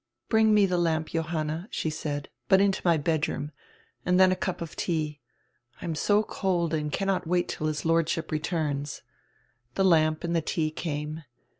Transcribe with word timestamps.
"Bring 0.29 0.51
me 0.55 0.65
the 0.65 0.79
lamp, 0.79 1.09
Johanna," 1.09 1.67
she 1.69 1.91
said, 1.91 2.27
"but 2.49 2.59
into 2.59 2.81
my 2.83 2.97
bedroom. 2.97 3.51
And 4.03 4.19
then 4.19 4.31
a 4.31 4.35
cup 4.35 4.59
of 4.59 4.75
tea. 4.75 5.19
I 5.79 5.85
am 5.85 5.93
so 5.93 6.23
cold 6.23 6.73
and 6.73 6.91
cannot 6.91 7.27
wait 7.27 7.47
till 7.47 7.67
his 7.67 7.85
Lordship 7.85 8.31
returns." 8.31 9.03
The 9.75 9.85
lamp 9.85 10.23
and 10.23 10.35
the 10.35 10.41
tea 10.41 10.71
came. 10.71 11.21